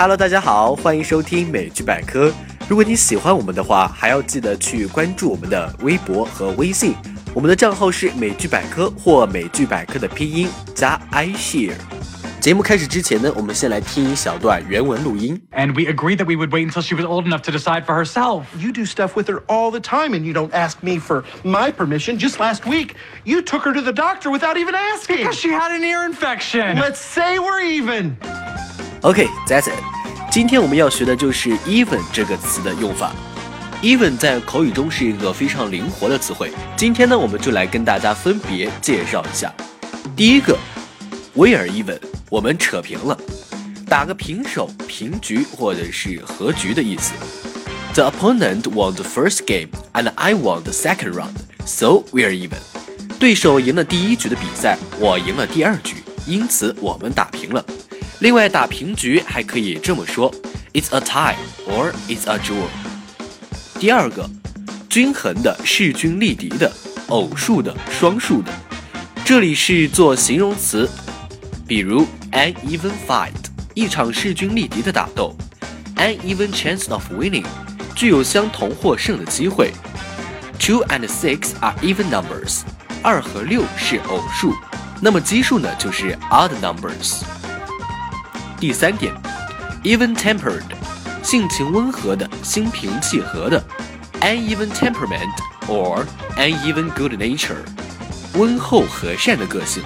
[0.00, 2.32] Hello，大家好，欢迎收听美剧百科。
[2.66, 6.94] 如果你喜欢我们的话，还要记得去关注我们的微博和微信。
[7.34, 11.74] 我们的账号是美剧百科或美剧百科的拼音加 iShare。
[12.40, 15.38] 节目开始之前呢，我们先来听一小段原文录音。
[15.52, 18.44] And we agreed that we would wait until she was old enough to decide for herself.
[18.58, 21.70] You do stuff with her all the time and you don't ask me for my
[21.70, 22.18] permission.
[22.18, 22.94] Just last week,
[23.26, 25.18] you took her to the doctor without even asking.
[25.18, 26.78] Because she had an ear infection.
[26.78, 28.16] Let's say we're even.
[29.02, 29.72] OK，that's、it。
[30.30, 33.12] 今天我们要学的就是 even 这个词的用法。
[33.82, 36.52] even 在口语中是一个非常灵活的词汇。
[36.76, 39.52] 今天呢，我们就来跟大家分别介绍一下。
[40.14, 40.56] 第一个
[41.34, 41.98] ，we are even，
[42.28, 43.18] 我们扯平了，
[43.88, 47.12] 打个平手、平局或者是和局的意思。
[47.94, 51.34] The opponent won the first game and I won the second round,
[51.66, 52.60] so we are even。
[53.18, 57.64] 对手赢了第一局的比赛，我赢了第二局，因此我们打平了。
[58.20, 60.30] 另外，打平局还可以这么说
[60.74, 62.66] ：It's a tie or it's a draw。
[63.78, 64.28] 第二个，
[64.90, 66.70] 均衡的、势均力敌的、
[67.08, 68.52] 偶数的、双数的，
[69.24, 70.86] 这里是做形容词，
[71.66, 73.32] 比如 an even fight，
[73.72, 75.34] 一场势均力敌的打斗
[75.96, 77.46] ；an even chance of winning，
[77.94, 79.72] 具有相同获胜的机会。
[80.58, 82.60] Two and six are even numbers，
[83.02, 84.54] 二和六是偶数，
[85.00, 87.22] 那么奇数呢就是 odd numbers。
[88.59, 89.13] 第三点，
[89.83, 90.63] even-tempered，
[91.21, 93.61] 性情温和的，心平气和的；
[94.21, 95.31] an even temperament
[95.67, 96.05] or
[96.37, 97.57] an even good nature，
[98.33, 99.83] 温厚和善的个性。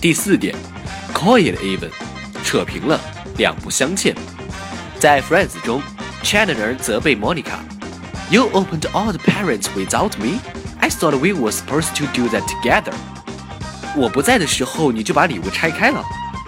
[0.00, 0.54] 第四点，
[1.12, 1.90] call it even，
[2.44, 3.00] 扯平了，
[3.36, 4.14] 两不相欠。
[4.98, 5.82] 在 Friends 中，
[6.22, 10.40] Chandler 责备 Monica：“You opened all the parents without me.
[10.80, 12.92] I thought we were supposed to do that together.”
[13.96, 16.04] 我不在的时候，你就把礼物拆开了。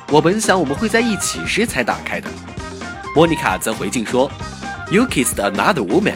[0.09, 2.29] 我本想我们会在一起时才打开的。
[3.15, 4.31] 莫妮卡则回敬说
[4.91, 6.15] ：“You kissed another woman，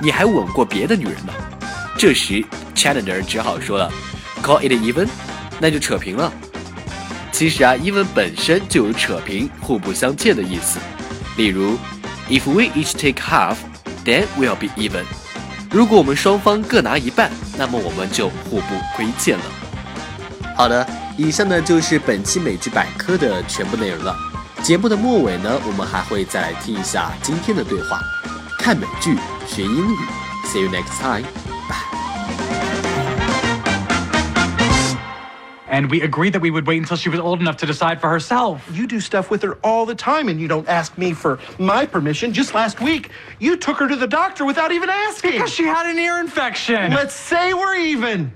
[0.00, 1.32] 你还吻过别的女人呢。”
[1.98, 2.44] 这时
[2.74, 3.90] ，Chandler 只好说了
[4.42, 5.08] ：“Call it even，
[5.58, 6.32] 那就扯平了。”
[7.32, 10.78] 其实啊，even 本身就有扯平、互不相欠的意思。
[11.36, 11.76] 例如
[12.28, 15.04] ，If we each take half，then we'll be even。
[15.70, 19.44] 如果我们双方各拿一半，那么我们就互不亏欠了。
[20.56, 20.86] 好的，
[21.17, 24.15] 以上呢就是本期美剧百科的全部内容了。
[24.63, 27.99] 节目的末尾呢，我们还会再来听一下今天的对话。
[28.59, 29.97] 看美剧学英语，
[30.45, 31.25] See you next time，
[31.67, 31.75] 拜。
[35.67, 38.09] And we agreed that we would wait until she was old enough to decide for
[38.09, 38.59] herself.
[38.73, 41.85] You do stuff with her all the time and you don't ask me for my
[41.85, 42.33] permission.
[42.33, 43.09] Just last week,
[43.39, 45.31] you took her to the doctor without even asking.
[45.31, 46.91] Because she had an ear infection.
[46.91, 48.29] Let's say we're even.